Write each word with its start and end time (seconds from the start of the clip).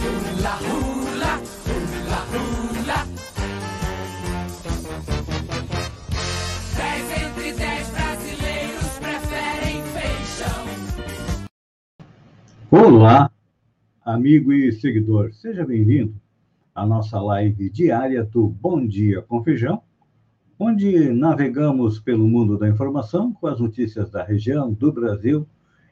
Hula, 0.00 0.54
hula, 0.62 1.32
hula, 1.66 2.20
hula. 2.30 2.98
Dez 6.76 7.06
entre 7.20 7.52
dez 7.52 7.90
brasileiros 7.90 8.98
preferem 9.00 9.82
feijão. 9.92 10.64
Olá, 12.70 13.28
amigo 14.04 14.52
e 14.52 14.70
seguidor, 14.70 15.32
seja 15.32 15.66
bem-vindo 15.66 16.14
à 16.72 16.86
nossa 16.86 17.20
live 17.20 17.68
diária 17.68 18.22
do 18.22 18.46
Bom 18.46 18.86
Dia 18.86 19.20
com 19.22 19.42
Feijão, 19.42 19.82
onde 20.60 21.12
navegamos 21.12 21.98
pelo 21.98 22.28
mundo 22.28 22.56
da 22.56 22.68
informação 22.68 23.32
com 23.32 23.48
as 23.48 23.58
notícias 23.58 24.08
da 24.10 24.22
região, 24.22 24.72
do 24.72 24.92
Brasil 24.92 25.44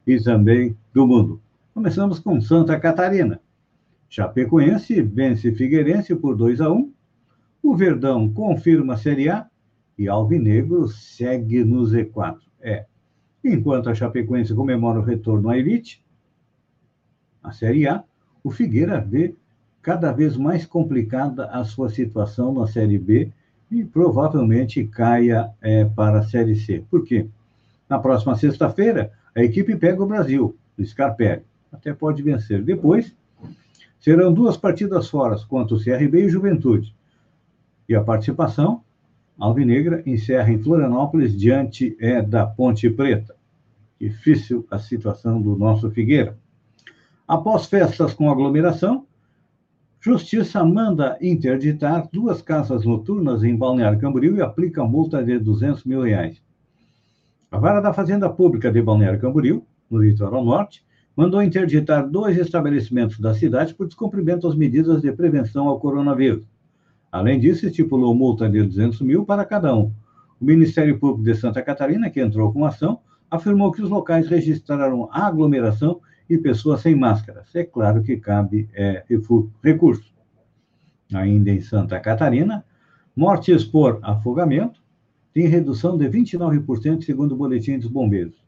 e 0.06 0.20
também 0.20 0.76
do 0.94 1.08
mundo. 1.08 1.40
Começamos 1.74 2.20
com 2.20 2.40
Santa 2.40 2.78
Catarina. 2.78 3.40
Chapecoense 4.16 5.02
vence 5.02 5.52
Figueirense 5.52 6.16
por 6.16 6.34
2 6.34 6.62
a 6.62 6.72
1. 6.72 6.90
O 7.62 7.76
Verdão 7.76 8.26
confirma 8.32 8.94
a 8.94 8.96
Série 8.96 9.28
A 9.28 9.46
e 9.98 10.08
Alvinegro 10.08 10.88
segue 10.88 11.62
no 11.62 11.82
Z4. 11.82 12.38
É. 12.58 12.86
Enquanto 13.44 13.90
a 13.90 13.94
Chapecoense 13.94 14.54
comemora 14.54 15.00
o 15.00 15.02
retorno 15.02 15.50
à 15.50 15.58
elite, 15.58 16.02
a 17.42 17.52
Série 17.52 17.86
A, 17.86 18.02
o 18.42 18.50
Figueira 18.50 18.98
vê 19.02 19.34
cada 19.82 20.10
vez 20.12 20.34
mais 20.34 20.64
complicada 20.64 21.48
a 21.48 21.62
sua 21.66 21.90
situação 21.90 22.54
na 22.54 22.66
Série 22.66 22.96
B 22.96 23.30
e 23.70 23.84
provavelmente 23.84 24.82
caia 24.86 25.50
é, 25.60 25.84
para 25.84 26.20
a 26.20 26.24
Série 26.24 26.56
C. 26.56 26.82
Por 26.90 27.04
quê? 27.04 27.28
Na 27.86 27.98
próxima 27.98 28.34
sexta-feira, 28.34 29.12
a 29.34 29.42
equipe 29.42 29.76
pega 29.76 30.02
o 30.02 30.06
Brasil, 30.06 30.56
o 30.78 30.82
Scarpelli. 30.82 31.42
Até 31.70 31.92
pode 31.92 32.22
vencer. 32.22 32.62
Depois, 32.62 33.14
serão 34.00 34.32
duas 34.32 34.56
partidas 34.56 35.08
fora 35.08 35.36
contra 35.48 35.76
o 35.76 35.82
CRB 35.82 36.26
e 36.26 36.28
Juventude. 36.28 36.94
E 37.88 37.94
a 37.94 38.02
participação, 38.02 38.82
Alvinegra 39.38 40.02
encerra 40.06 40.50
em 40.50 40.62
Florianópolis 40.62 41.38
diante 41.38 41.96
é, 42.00 42.22
da 42.22 42.46
Ponte 42.46 42.88
Preta. 42.88 43.34
Difícil 44.00 44.66
a 44.70 44.78
situação 44.78 45.40
do 45.40 45.56
nosso 45.56 45.90
Figueira. 45.90 46.38
Após 47.28 47.66
festas 47.66 48.14
com 48.14 48.30
aglomeração, 48.30 49.06
Justiça 50.00 50.64
manda 50.64 51.18
interditar 51.20 52.08
duas 52.12 52.40
casas 52.40 52.84
noturnas 52.84 53.42
em 53.42 53.56
Balneário 53.56 53.98
Camboriú 53.98 54.36
e 54.36 54.40
aplica 54.40 54.84
multa 54.84 55.20
de 55.20 55.36
200 55.36 55.82
mil 55.82 56.02
reais. 56.02 56.40
A 57.50 57.58
Vara 57.58 57.80
da 57.80 57.92
Fazenda 57.92 58.30
Pública 58.30 58.70
de 58.70 58.80
Balneário 58.80 59.18
Camboriú, 59.18 59.66
no 59.90 59.98
litoral 59.98 60.44
norte, 60.44 60.85
mandou 61.16 61.42
interditar 61.42 62.08
dois 62.08 62.36
estabelecimentos 62.36 63.18
da 63.18 63.34
cidade 63.34 63.74
por 63.74 63.86
descumprimento 63.86 64.46
às 64.46 64.54
medidas 64.54 65.00
de 65.00 65.10
prevenção 65.12 65.66
ao 65.66 65.80
coronavírus. 65.80 66.46
Além 67.10 67.40
disso, 67.40 67.66
estipulou 67.66 68.14
multa 68.14 68.48
de 68.48 68.62
200 68.62 69.00
mil 69.00 69.24
para 69.24 69.44
cada 69.44 69.74
um. 69.74 69.90
O 70.38 70.44
Ministério 70.44 70.98
Público 70.98 71.24
de 71.24 71.34
Santa 71.34 71.62
Catarina, 71.62 72.10
que 72.10 72.20
entrou 72.20 72.52
com 72.52 72.66
ação, 72.66 73.00
afirmou 73.30 73.72
que 73.72 73.80
os 73.80 73.88
locais 73.88 74.28
registraram 74.28 75.08
aglomeração 75.10 76.00
e 76.28 76.36
pessoas 76.36 76.82
sem 76.82 76.94
máscaras. 76.94 77.54
É 77.54 77.64
claro 77.64 78.02
que 78.02 78.18
cabe 78.18 78.68
é, 78.74 79.02
recurso. 79.62 80.14
Ainda 81.14 81.50
em 81.50 81.60
Santa 81.60 81.98
Catarina, 81.98 82.64
mortes 83.16 83.64
por 83.64 83.98
afogamento 84.02 84.82
tem 85.32 85.46
redução 85.46 85.96
de 85.96 86.08
29%, 86.08 87.02
segundo 87.02 87.32
o 87.32 87.36
boletim 87.36 87.78
dos 87.78 87.88
bombeiros. 87.88 88.45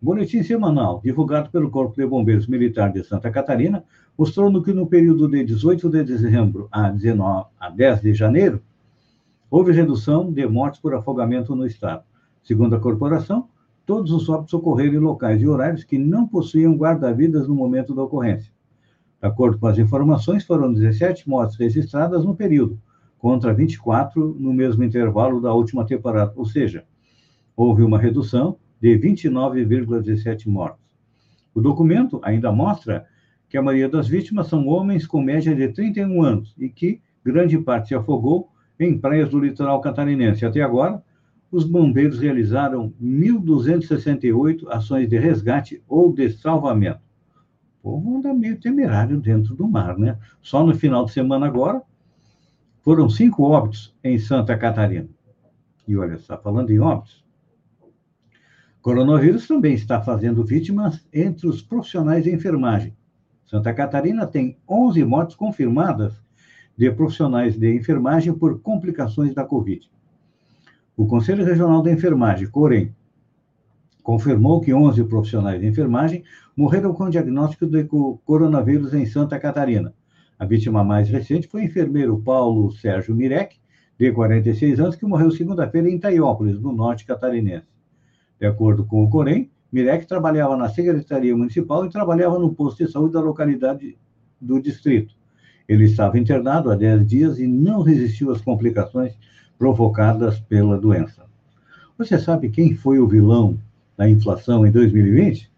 Boletim 0.00 0.42
semanal, 0.42 1.00
divulgado 1.02 1.50
pelo 1.50 1.70
Corpo 1.70 1.96
de 1.96 2.06
Bombeiros 2.06 2.46
Militar 2.46 2.92
de 2.92 3.02
Santa 3.02 3.30
Catarina, 3.30 3.82
mostrou 4.16 4.62
que 4.62 4.72
no 4.72 4.86
período 4.86 5.26
de 5.26 5.42
18 5.42 5.88
de 5.88 6.04
dezembro 6.04 6.68
a, 6.70 6.90
19, 6.90 7.46
a 7.58 7.70
10 7.70 8.02
de 8.02 8.12
janeiro, 8.12 8.60
houve 9.50 9.72
redução 9.72 10.30
de 10.30 10.46
mortes 10.46 10.80
por 10.80 10.94
afogamento 10.94 11.56
no 11.56 11.66
estado. 11.66 12.04
Segundo 12.42 12.76
a 12.76 12.80
corporação, 12.80 13.48
todos 13.86 14.12
os 14.12 14.28
óbitos 14.28 14.52
ocorreram 14.52 14.94
em 14.96 14.98
locais 14.98 15.40
e 15.40 15.48
horários 15.48 15.82
que 15.82 15.96
não 15.96 16.28
possuíam 16.28 16.76
guarda-vidas 16.76 17.48
no 17.48 17.54
momento 17.54 17.94
da 17.94 18.02
ocorrência. 18.02 18.52
De 19.22 19.26
acordo 19.26 19.58
com 19.58 19.66
as 19.66 19.78
informações, 19.78 20.44
foram 20.44 20.74
17 20.74 21.26
mortes 21.26 21.56
registradas 21.56 22.22
no 22.22 22.36
período, 22.36 22.78
contra 23.18 23.54
24 23.54 24.36
no 24.38 24.52
mesmo 24.52 24.84
intervalo 24.84 25.40
da 25.40 25.54
última 25.54 25.86
temporada, 25.86 26.34
ou 26.36 26.44
seja, 26.44 26.84
houve 27.56 27.82
uma 27.82 27.98
redução 27.98 28.58
de 28.80 28.98
29,17 28.98 30.46
mortes. 30.46 30.84
O 31.54 31.60
documento 31.60 32.20
ainda 32.22 32.52
mostra 32.52 33.06
que 33.48 33.56
a 33.56 33.62
maioria 33.62 33.88
das 33.88 34.08
vítimas 34.08 34.48
são 34.48 34.66
homens 34.66 35.06
com 35.06 35.22
média 35.22 35.54
de 35.54 35.68
31 35.68 36.22
anos 36.22 36.54
e 36.58 36.68
que 36.68 37.00
grande 37.24 37.58
parte 37.58 37.88
se 37.88 37.94
afogou 37.94 38.50
em 38.78 38.98
praias 38.98 39.30
do 39.30 39.40
litoral 39.40 39.80
catarinense. 39.80 40.44
Até 40.44 40.60
agora, 40.60 41.02
os 41.50 41.64
bombeiros 41.64 42.18
realizaram 42.18 42.92
1.268 43.02 44.68
ações 44.68 45.08
de 45.08 45.18
resgate 45.18 45.82
ou 45.88 46.12
de 46.12 46.30
salvamento. 46.30 47.00
O 47.82 47.90
povo 47.90 48.18
anda 48.18 48.34
meio 48.34 48.58
temerário 48.58 49.20
dentro 49.20 49.54
do 49.54 49.66
mar, 49.66 49.96
né? 49.96 50.18
Só 50.42 50.66
no 50.66 50.74
final 50.74 51.04
de 51.04 51.12
semana 51.12 51.46
agora, 51.46 51.80
foram 52.82 53.08
cinco 53.08 53.44
óbitos 53.44 53.94
em 54.02 54.18
Santa 54.18 54.56
Catarina. 54.56 55.08
E 55.88 55.96
olha, 55.96 56.14
está 56.14 56.36
falando 56.36 56.70
em 56.70 56.78
óbitos. 56.78 57.25
Coronavírus 58.86 59.48
também 59.48 59.74
está 59.74 60.00
fazendo 60.00 60.44
vítimas 60.44 61.04
entre 61.12 61.48
os 61.48 61.60
profissionais 61.60 62.22
de 62.22 62.32
enfermagem. 62.32 62.96
Santa 63.44 63.74
Catarina 63.74 64.28
tem 64.28 64.56
11 64.68 65.04
mortes 65.04 65.34
confirmadas 65.34 66.14
de 66.78 66.88
profissionais 66.92 67.58
de 67.58 67.74
enfermagem 67.74 68.32
por 68.32 68.60
complicações 68.60 69.34
da 69.34 69.44
Covid. 69.44 69.90
O 70.96 71.04
Conselho 71.04 71.44
Regional 71.44 71.82
da 71.82 71.90
Enfermagem, 71.90 72.46
COREM, 72.46 72.94
confirmou 74.04 74.60
que 74.60 74.72
11 74.72 75.02
profissionais 75.02 75.60
de 75.60 75.66
enfermagem 75.66 76.22
morreram 76.56 76.94
com 76.94 77.10
diagnóstico 77.10 77.66
de 77.66 77.88
coronavírus 78.24 78.94
em 78.94 79.04
Santa 79.04 79.36
Catarina. 79.40 79.92
A 80.38 80.44
vítima 80.44 80.84
mais 80.84 81.08
recente 81.08 81.48
foi 81.48 81.62
o 81.62 81.64
enfermeiro 81.64 82.22
Paulo 82.22 82.70
Sérgio 82.70 83.16
Mirek, 83.16 83.56
de 83.98 84.12
46 84.12 84.78
anos, 84.78 84.94
que 84.94 85.04
morreu 85.04 85.32
segunda-feira 85.32 85.90
em 85.90 85.96
Itaiópolis, 85.96 86.60
no 86.60 86.70
norte 86.70 87.04
catarinense. 87.04 87.75
De 88.38 88.46
acordo 88.46 88.84
com 88.84 89.02
o 89.02 89.10
Corém, 89.10 89.50
Mirek 89.72 90.06
trabalhava 90.06 90.56
na 90.56 90.68
Secretaria 90.68 91.36
Municipal 91.36 91.84
e 91.84 91.90
trabalhava 91.90 92.38
no 92.38 92.54
posto 92.54 92.84
de 92.84 92.90
saúde 92.90 93.14
da 93.14 93.20
localidade 93.20 93.96
do 94.40 94.60
distrito. 94.60 95.14
Ele 95.68 95.84
estava 95.84 96.18
internado 96.18 96.70
há 96.70 96.76
10 96.76 97.06
dias 97.06 97.38
e 97.38 97.46
não 97.46 97.82
resistiu 97.82 98.30
às 98.30 98.40
complicações 98.40 99.18
provocadas 99.58 100.38
pela 100.38 100.78
doença. 100.78 101.24
Você 101.98 102.18
sabe 102.18 102.50
quem 102.50 102.74
foi 102.74 102.98
o 102.98 103.08
vilão 103.08 103.58
da 103.96 104.08
inflação 104.08 104.66
em 104.66 104.70
2020? 104.70 105.50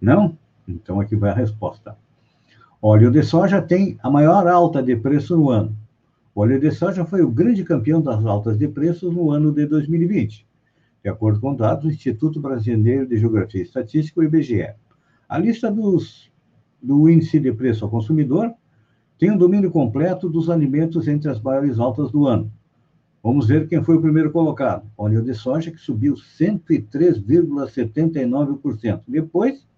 Não? 0.00 0.36
Então 0.66 1.00
aqui 1.00 1.14
vai 1.14 1.30
a 1.30 1.34
resposta. 1.34 1.96
Óleo 2.80 3.10
de 3.10 3.22
soja 3.22 3.62
tem 3.62 3.98
a 4.02 4.10
maior 4.10 4.46
alta 4.46 4.82
de 4.82 4.96
preço 4.96 5.36
no 5.36 5.50
ano. 5.50 5.76
O 6.34 6.40
óleo 6.40 6.58
de 6.58 6.70
soja 6.70 7.04
foi 7.04 7.22
o 7.22 7.30
grande 7.30 7.62
campeão 7.64 8.02
das 8.02 8.24
altas 8.26 8.58
de 8.58 8.66
preços 8.66 9.14
no 9.14 9.30
ano 9.30 9.52
de 9.52 9.66
2020, 9.66 10.46
de 11.04 11.10
acordo 11.10 11.38
com 11.38 11.54
dados 11.54 11.84
do 11.84 11.90
Instituto 11.90 12.40
Brasileiro 12.40 13.06
de 13.06 13.18
Geografia 13.18 13.60
e 13.60 13.64
Estatística, 13.64 14.18
o 14.18 14.24
IBGE. 14.24 14.72
A 15.28 15.36
lista 15.36 15.70
dos, 15.70 16.32
do 16.82 17.10
índice 17.10 17.38
de 17.38 17.52
preço 17.52 17.84
ao 17.84 17.90
consumidor 17.90 18.50
tem 19.18 19.30
um 19.30 19.36
domínio 19.36 19.70
completo 19.70 20.30
dos 20.30 20.48
alimentos 20.48 21.06
entre 21.06 21.30
as 21.30 21.42
maiores 21.42 21.78
altas 21.78 22.10
do 22.10 22.26
ano. 22.26 22.50
Vamos 23.22 23.48
ver 23.48 23.68
quem 23.68 23.84
foi 23.84 23.96
o 23.96 24.00
primeiro 24.00 24.32
colocado. 24.32 24.90
Óleo 24.96 25.22
de 25.22 25.34
soja, 25.34 25.70
que 25.70 25.76
subiu 25.76 26.14
103,79%. 26.14 29.02
Depois, 29.06 29.68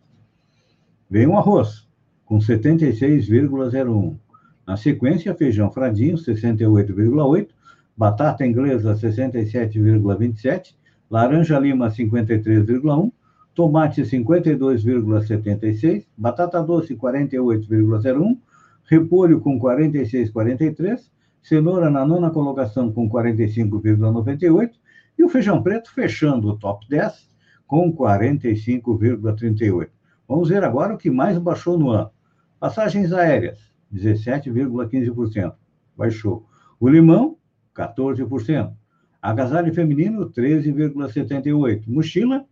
vem 1.10 1.26
o 1.26 1.36
arroz, 1.36 1.88
com 2.24 2.38
76,01%. 2.38 4.16
Na 4.64 4.76
sequência, 4.76 5.34
feijão 5.34 5.72
fradinho, 5.72 6.16
68,8%. 6.16 7.48
Batata 7.96 8.46
inglesa, 8.46 8.94
67,27%. 8.94 10.76
Laranja 11.10 11.58
lima, 11.58 11.88
53,1%. 11.88 13.12
Tomate, 13.54 14.02
52,76%. 14.02 16.04
Batata 16.16 16.62
doce, 16.62 16.94
48,01% 16.94 18.38
repolho 18.86 19.40
com 19.40 19.60
46,43, 19.60 21.10
cenoura 21.42 21.90
na 21.90 22.06
nona 22.06 22.30
colocação 22.30 22.90
com 22.92 23.10
45,98 23.10 24.70
e 25.18 25.24
o 25.24 25.28
feijão 25.28 25.62
preto 25.62 25.92
fechando 25.92 26.48
o 26.48 26.56
top 26.56 26.88
10 26.88 27.28
com 27.66 27.92
45,38. 27.92 29.90
Vamos 30.28 30.48
ver 30.48 30.64
agora 30.64 30.94
o 30.94 30.98
que 30.98 31.10
mais 31.10 31.36
baixou 31.38 31.78
no 31.78 31.90
ano. 31.90 32.10
Passagens 32.58 33.12
aéreas, 33.12 33.58
17,15%, 33.92 35.54
baixou. 35.96 36.46
O 36.80 36.88
limão, 36.88 37.36
14%. 37.74 38.72
Agasalho 39.20 39.72
feminino, 39.74 40.30
13,78%. 40.30 41.84
Mochila, 41.86 42.44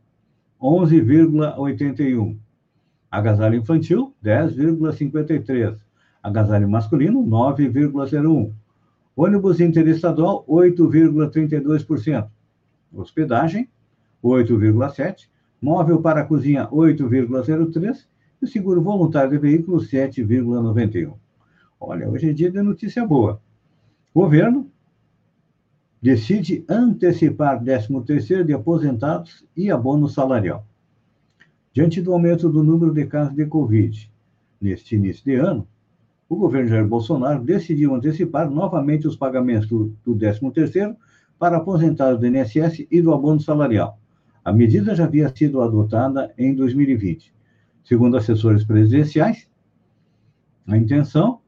11,81%. 0.61 2.37
Agasalho 3.11 3.57
infantil, 3.57 4.13
10,53. 4.25 5.79
Agasalho 6.23 6.69
masculino, 6.69 7.23
9,01. 7.23 8.53
Ônibus 9.17 9.61
interestadual, 9.61 10.45
8,32%. 10.49 12.29
Hospedagem, 12.93 13.69
8,7%. 14.23 15.29
Móvel 15.63 16.03
para 16.03 16.25
cozinha, 16.25 16.67
8,03%. 16.69 18.07
E 18.43 18.47
seguro 18.47 18.83
voluntário 18.83 19.31
de 19.31 19.39
veículo, 19.39 19.79
7,91%. 19.79 21.15
Olha, 21.81 22.09
hoje 22.09 22.31
é 22.31 22.33
dia 22.33 22.51
de 22.51 22.61
notícia 22.63 23.07
boa. 23.07 23.41
Governo 24.15 24.71
decide 26.05 26.63
antecipar 26.69 27.65
13º 27.65 28.45
de 28.45 28.53
aposentados 28.53 29.43
e 29.57 29.71
abono 29.71 30.07
salarial. 30.07 30.67
Diante 31.73 32.03
do 32.03 32.13
aumento 32.13 32.47
do 32.51 32.63
número 32.63 32.93
de 32.93 33.07
casos 33.07 33.35
de 33.35 33.47
Covid 33.47 34.13
neste 34.61 34.97
início 34.97 35.25
de 35.25 35.37
ano, 35.37 35.67
o 36.29 36.37
governo 36.37 36.69
Jair 36.69 36.87
Bolsonaro 36.87 37.43
decidiu 37.43 37.95
antecipar 37.95 38.51
novamente 38.51 39.09
os 39.09 39.17
pagamentos 39.17 39.67
do, 39.67 39.97
do 40.05 40.15
13º 40.15 40.95
para 41.39 41.57
aposentados 41.57 42.21
do 42.21 42.27
INSS 42.27 42.87
e 42.91 43.01
do 43.01 43.15
abono 43.15 43.41
salarial. 43.41 43.99
A 44.45 44.53
medida 44.53 44.95
já 44.95 45.05
havia 45.05 45.35
sido 45.35 45.63
adotada 45.63 46.35
em 46.37 46.55
2020. 46.55 47.35
Segundo 47.83 48.19
assessores 48.19 48.63
presidenciais, 48.63 49.49
a 50.67 50.77
intenção 50.77 51.41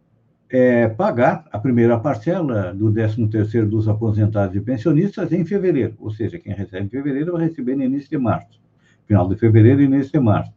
é 0.48 0.88
pagar 0.88 1.44
a 1.50 1.58
primeira 1.58 1.98
parcela 1.98 2.72
do 2.72 2.92
13º 2.92 3.68
dos 3.68 3.88
aposentados 3.88 4.54
e 4.54 4.60
pensionistas 4.60 5.32
em 5.32 5.44
fevereiro, 5.44 5.94
ou 5.98 6.10
seja, 6.10 6.38
quem 6.38 6.54
recebe 6.54 6.86
em 6.86 6.88
fevereiro 6.88 7.32
vai 7.32 7.46
receber 7.48 7.74
no 7.76 7.82
início 7.82 8.08
de 8.08 8.18
março, 8.18 8.60
final 9.06 9.28
de 9.28 9.36
fevereiro 9.36 9.80
e 9.80 9.84
início 9.84 10.12
de 10.12 10.20
março. 10.20 10.52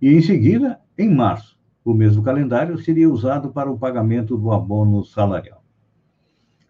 E 0.00 0.12
em 0.14 0.22
seguida, 0.22 0.78
em 0.96 1.12
março, 1.12 1.58
o 1.84 1.92
mesmo 1.92 2.22
calendário 2.22 2.78
seria 2.78 3.10
usado 3.10 3.50
para 3.50 3.70
o 3.70 3.78
pagamento 3.78 4.36
do 4.36 4.52
abono 4.52 5.04
salarial. 5.04 5.62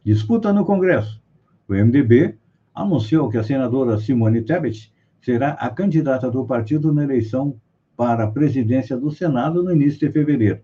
Disputa 0.04 0.52
no 0.52 0.64
Congresso. 0.64 1.20
O 1.68 1.74
MDB 1.74 2.38
anunciou 2.74 3.28
que 3.28 3.36
a 3.36 3.44
senadora 3.44 3.98
Simone 3.98 4.42
Tebet 4.42 4.92
será 5.20 5.50
a 5.52 5.68
candidata 5.68 6.30
do 6.30 6.46
partido 6.46 6.92
na 6.92 7.04
eleição 7.04 7.60
para 7.96 8.24
a 8.24 8.30
presidência 8.30 8.96
do 8.96 9.10
Senado 9.10 9.62
no 9.62 9.72
início 9.72 10.00
de 10.00 10.10
fevereiro. 10.10 10.60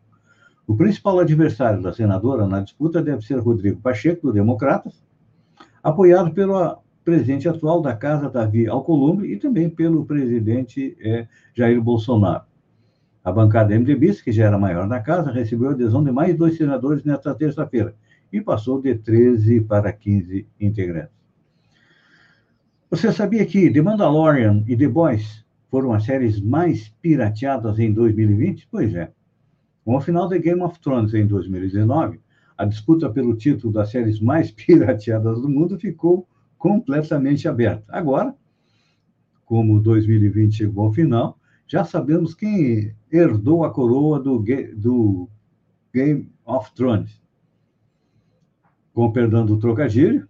O 0.66 0.76
principal 0.76 1.20
adversário 1.20 1.80
da 1.80 1.92
senadora 1.92 2.46
na 2.46 2.60
disputa 2.60 3.00
deve 3.00 3.24
ser 3.24 3.38
Rodrigo 3.38 3.80
Pacheco, 3.80 4.26
do 4.26 4.32
Democratas, 4.32 5.00
apoiado 5.82 6.32
pelo 6.32 6.82
presidente 7.04 7.48
atual 7.48 7.80
da 7.80 7.94
Casa, 7.94 8.28
Davi 8.28 8.66
Alcolumbre, 8.66 9.32
e 9.32 9.38
também 9.38 9.70
pelo 9.70 10.04
presidente 10.04 10.96
é, 11.00 11.28
Jair 11.54 11.80
Bolsonaro. 11.80 12.44
A 13.22 13.30
bancada 13.30 13.78
MDB, 13.78 14.14
que 14.22 14.32
já 14.32 14.46
era 14.46 14.58
maior 14.58 14.88
na 14.88 15.00
casa, 15.00 15.30
recebeu 15.30 15.70
a 15.70 15.72
adesão 15.72 16.02
de 16.02 16.10
mais 16.10 16.36
dois 16.36 16.56
senadores 16.56 17.04
nesta 17.04 17.32
terça-feira 17.34 17.94
e 18.32 18.40
passou 18.40 18.82
de 18.82 18.94
13 18.96 19.60
para 19.60 19.92
15 19.92 20.46
integrantes. 20.60 21.14
Você 22.90 23.12
sabia 23.12 23.46
que 23.46 23.70
The 23.70 23.82
Mandalorian 23.82 24.64
e 24.66 24.76
The 24.76 24.88
Boys 24.88 25.44
foram 25.70 25.92
as 25.92 26.04
séries 26.04 26.40
mais 26.40 26.88
pirateadas 27.00 27.78
em 27.78 27.92
2020? 27.92 28.68
Pois 28.70 28.94
é. 28.94 29.12
Com 29.86 29.94
o 29.94 30.00
final 30.00 30.28
de 30.28 30.36
Game 30.40 30.60
of 30.62 30.80
Thrones 30.80 31.14
em 31.14 31.24
2019, 31.28 32.18
a 32.58 32.64
disputa 32.64 33.08
pelo 33.08 33.36
título 33.36 33.72
das 33.72 33.88
séries 33.88 34.18
mais 34.18 34.50
pirateadas 34.50 35.40
do 35.40 35.48
mundo 35.48 35.78
ficou 35.78 36.26
completamente 36.58 37.46
aberta. 37.46 37.84
Agora, 37.86 38.34
como 39.44 39.78
2020 39.78 40.56
chegou 40.56 40.86
ao 40.86 40.92
final, 40.92 41.38
já 41.68 41.84
sabemos 41.84 42.34
quem 42.34 42.96
herdou 43.12 43.62
a 43.62 43.72
coroa 43.72 44.18
do, 44.18 44.44
do 44.74 45.28
Game 45.94 46.32
of 46.44 46.74
Thrones. 46.74 47.22
Com 48.92 49.12
perdão 49.12 49.46
do 49.46 49.56
trocadilho, 49.56 50.28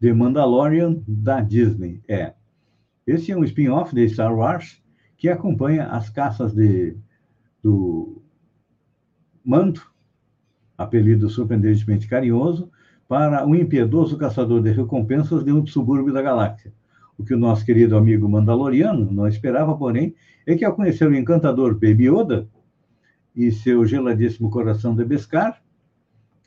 The 0.00 0.14
Mandalorian 0.14 1.02
da 1.06 1.42
Disney. 1.42 2.02
É. 2.08 2.32
Esse 3.06 3.30
é 3.30 3.36
um 3.36 3.44
spin-off 3.44 3.94
de 3.94 4.08
Star 4.08 4.34
Wars 4.34 4.82
que 5.18 5.28
acompanha 5.28 5.88
as 5.88 6.08
caças 6.08 6.54
de, 6.54 6.96
do 7.62 8.23
manto, 9.44 9.90
apelido 10.76 11.28
surpreendentemente 11.28 12.08
carinhoso, 12.08 12.70
para 13.06 13.46
um 13.46 13.54
impiedoso 13.54 14.16
caçador 14.16 14.62
de 14.62 14.70
recompensas 14.70 15.44
de 15.44 15.52
um 15.52 15.66
subúrbio 15.66 16.12
da 16.12 16.22
galáxia. 16.22 16.72
O 17.18 17.24
que 17.24 17.34
o 17.34 17.38
nosso 17.38 17.64
querido 17.64 17.96
amigo 17.96 18.28
Mandaloriano 18.28 19.10
não 19.10 19.28
esperava, 19.28 19.76
porém, 19.76 20.14
é 20.46 20.56
que 20.56 20.64
ao 20.64 20.74
conhecer 20.74 21.06
o 21.06 21.14
encantador 21.14 21.74
Baby 21.74 22.08
Yoda 22.08 22.48
e 23.36 23.52
seu 23.52 23.84
geladíssimo 23.84 24.50
coração 24.50 24.94
de 24.94 25.04
Beskar, 25.04 25.62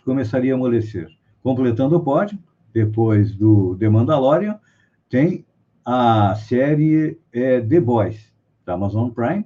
começaria 0.03 0.53
a 0.53 0.55
amolecer. 0.55 1.07
Completando 1.41 1.97
o 1.97 1.99
pódio, 1.99 2.37
depois 2.73 3.35
do 3.35 3.75
The 3.77 3.89
Mandalorian, 3.89 4.59
tem 5.09 5.45
a 5.85 6.35
série 6.35 7.19
é, 7.31 7.61
The 7.61 7.79
Boys, 7.79 8.31
da 8.65 8.73
Amazon 8.73 9.09
Prime, 9.09 9.45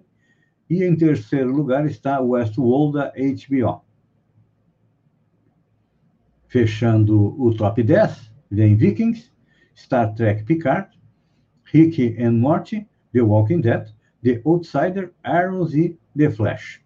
e 0.72 0.86
em 0.86 0.96
terceiro 0.96 1.52
lugar 1.52 1.86
está 1.86 2.22
Westworld 2.22 2.94
da 2.94 3.12
HBO. 3.12 3.82
Fechando 6.48 7.36
o 7.38 7.54
top 7.54 7.84
10, 7.84 8.32
vem 8.50 8.78
Vikings, 8.78 9.30
Star 9.76 10.16
Trek 10.16 10.46
Picard, 10.46 10.98
Rick 11.66 12.16
and 12.18 12.40
Morty, 12.40 12.88
The 13.12 13.22
Walking 13.22 13.60
Dead, 13.60 13.94
The 14.24 14.42
Outsider, 14.46 15.12
Arrows 15.26 15.74
e 15.74 16.00
The 16.18 16.30
Flash. 16.30 16.82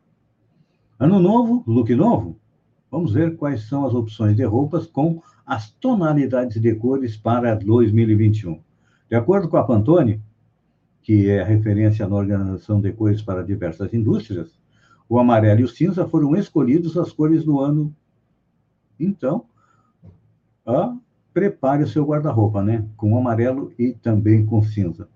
Ano 0.97 1.19
novo, 1.19 1.63
look 1.67 1.93
novo? 1.93 2.39
Vamos 2.89 3.13
ver 3.13 3.37
quais 3.37 3.67
são 3.67 3.85
as 3.85 3.93
opções 3.93 4.35
de 4.35 4.45
roupas 4.45 4.87
com 4.87 5.21
as 5.45 5.69
tonalidades 5.69 6.59
de 6.59 6.73
cores 6.73 7.17
para 7.17 7.53
2021. 7.53 8.59
De 9.07 9.15
acordo 9.15 9.47
com 9.47 9.57
a 9.57 9.63
Pantone, 9.63 10.23
que 11.05 11.29
é 11.29 11.43
referência 11.43 12.07
na 12.07 12.15
organização 12.15 12.81
de 12.81 12.91
cores 12.91 13.21
para 13.21 13.43
diversas 13.43 13.93
indústrias, 13.93 14.57
o 15.07 15.19
amarelo 15.19 15.59
e 15.59 15.63
o 15.63 15.67
cinza 15.67 16.07
foram 16.07 16.35
escolhidos 16.35 16.97
as 16.97 17.11
cores 17.11 17.43
do 17.45 17.59
ano. 17.59 17.95
Então, 18.99 19.45
ah, 20.65 20.97
prepare 21.31 21.83
o 21.83 21.87
seu 21.87 22.03
guarda-roupa, 22.03 22.63
né? 22.63 22.83
Com 22.97 23.15
amarelo 23.15 23.71
e 23.77 23.93
também 23.93 24.43
com 24.47 24.63
cinza. 24.63 25.07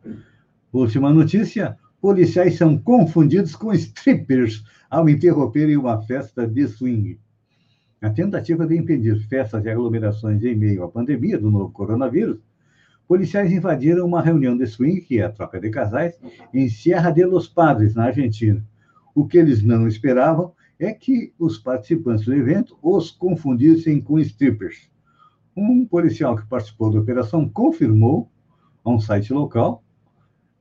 Última 0.71 1.11
notícia: 1.11 1.75
policiais 1.99 2.55
são 2.55 2.77
confundidos 2.77 3.55
com 3.55 3.73
strippers 3.73 4.63
ao 4.91 5.09
interromperem 5.09 5.75
uma 5.75 5.99
festa 6.03 6.45
de 6.45 6.67
swing. 6.67 7.19
A 7.99 8.11
tentativa 8.11 8.67
de 8.67 8.77
impedir 8.77 9.19
festas 9.27 9.65
e 9.65 9.69
aglomerações 9.71 10.43
em 10.43 10.55
meio 10.55 10.83
à 10.83 10.87
pandemia 10.87 11.39
do 11.39 11.49
novo 11.49 11.71
coronavírus 11.71 12.37
policiais 13.09 13.51
invadiram 13.51 14.05
uma 14.05 14.21
reunião 14.21 14.55
de 14.55 14.67
swing, 14.67 15.01
que 15.01 15.19
é 15.19 15.23
a 15.23 15.31
troca 15.31 15.59
de 15.59 15.71
casais, 15.71 16.15
em 16.53 16.69
Sierra 16.69 17.09
de 17.09 17.25
los 17.25 17.47
Padres, 17.47 17.95
na 17.95 18.03
Argentina. 18.05 18.63
O 19.15 19.25
que 19.25 19.39
eles 19.39 19.63
não 19.63 19.87
esperavam 19.87 20.53
é 20.77 20.93
que 20.93 21.33
os 21.39 21.57
participantes 21.57 22.23
do 22.23 22.35
evento 22.35 22.77
os 22.83 23.09
confundissem 23.09 23.99
com 23.99 24.19
strippers. 24.19 24.91
Um 25.57 25.87
policial 25.87 26.35
que 26.35 26.47
participou 26.47 26.91
da 26.91 26.99
operação 26.99 27.49
confirmou 27.49 28.29
a 28.85 28.91
um 28.91 28.99
site 28.99 29.33
local, 29.33 29.83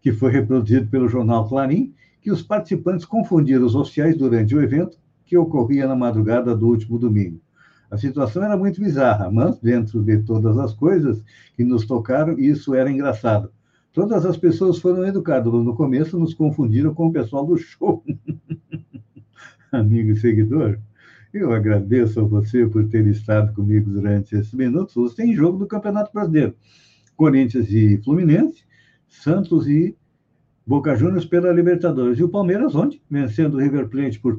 que 0.00 0.10
foi 0.10 0.32
reproduzido 0.32 0.88
pelo 0.88 1.06
jornal 1.06 1.46
Clarim, 1.46 1.92
que 2.18 2.30
os 2.30 2.40
participantes 2.40 3.04
confundiram 3.04 3.66
os 3.66 3.74
oficiais 3.74 4.16
durante 4.16 4.56
o 4.56 4.62
evento 4.62 4.98
que 5.26 5.36
ocorria 5.36 5.86
na 5.86 5.94
madrugada 5.94 6.56
do 6.56 6.66
último 6.66 6.98
domingo. 6.98 7.42
A 7.90 7.96
situação 7.96 8.42
era 8.44 8.56
muito 8.56 8.80
bizarra, 8.80 9.30
mas 9.30 9.58
dentro 9.58 10.02
de 10.02 10.18
todas 10.18 10.58
as 10.58 10.74
coisas 10.74 11.24
que 11.56 11.64
nos 11.64 11.86
tocaram, 11.86 12.38
isso 12.38 12.74
era 12.74 12.90
engraçado. 12.90 13.50
Todas 13.92 14.26
as 14.26 14.36
pessoas 14.36 14.78
foram 14.78 15.06
educadas. 15.06 15.52
No 15.52 15.74
começo, 15.74 16.18
nos 16.18 16.34
confundiram 16.34 16.94
com 16.94 17.06
o 17.06 17.12
pessoal 17.12 17.46
do 17.46 17.56
show. 17.56 18.04
Amigo 19.72 20.10
e 20.12 20.16
seguidor, 20.16 20.78
eu 21.32 21.52
agradeço 21.52 22.20
a 22.20 22.24
você 22.24 22.66
por 22.66 22.86
ter 22.88 23.06
estado 23.06 23.52
comigo 23.54 23.90
durante 23.90 24.36
esses 24.36 24.52
minutos. 24.52 24.96
Hoje 24.96 25.14
tem 25.14 25.34
jogo 25.34 25.58
do 25.58 25.66
Campeonato 25.66 26.12
Brasileiro. 26.12 26.54
Corinthians 27.16 27.70
e 27.70 27.98
Fluminense, 27.98 28.62
Santos 29.08 29.66
e 29.66 29.96
Boca 30.66 30.94
Juniors 30.94 31.24
pela 31.24 31.50
Libertadores. 31.50 32.18
E 32.18 32.22
o 32.22 32.28
Palmeiras 32.28 32.74
onde? 32.74 33.02
Vencendo 33.10 33.54
o 33.54 33.60
River 33.60 33.88
Plate 33.88 34.20
por 34.20 34.38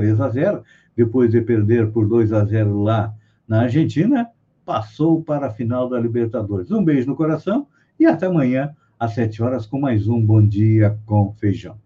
3 0.00 0.20
a 0.20 0.28
0 0.30 0.62
depois 0.96 1.30
de 1.30 1.40
perder 1.42 1.90
por 1.90 2.08
2 2.08 2.32
a 2.32 2.44
0 2.44 2.82
lá 2.82 3.14
na 3.46 3.62
Argentina, 3.62 4.28
passou 4.64 5.22
para 5.22 5.48
a 5.48 5.50
final 5.50 5.88
da 5.88 6.00
Libertadores. 6.00 6.70
Um 6.70 6.82
beijo 6.82 7.06
no 7.06 7.16
coração 7.16 7.66
e 7.98 8.06
até 8.06 8.26
amanhã 8.26 8.74
às 8.98 9.12
7 9.12 9.42
horas 9.42 9.66
com 9.66 9.78
mais 9.78 10.08
um 10.08 10.20
Bom 10.24 10.46
Dia 10.46 10.98
com 11.04 11.32
Feijão. 11.34 11.76